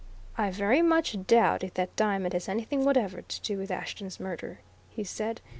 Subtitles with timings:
[0.35, 4.61] "I very much doubt if that diamond has anything whatever to do with Ashton's murder,"
[4.89, 5.41] he said.